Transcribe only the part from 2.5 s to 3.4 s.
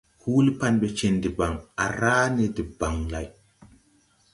debaŋ lay.